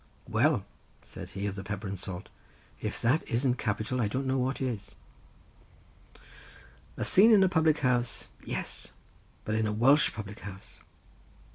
'""Well," 0.27 0.65
said 1.03 1.29
he 1.29 1.45
of 1.45 1.53
the 1.53 1.63
pepper 1.63 1.87
and 1.87 1.99
salt, 1.99 2.29
"if 2.81 2.99
that 3.03 3.21
isn't 3.27 3.59
capital 3.59 4.01
I 4.01 4.07
don't 4.07 4.25
know 4.25 4.39
what 4.39 4.59
is." 4.59 4.95
A 6.97 7.05
scene 7.05 7.31
in 7.31 7.43
a 7.43 7.47
public 7.47 7.77
house, 7.81 8.27
yes! 8.43 8.93
but 9.45 9.53
in 9.53 9.67
a 9.67 9.71
Welsh 9.71 10.11
public 10.11 10.39
house. 10.39 10.79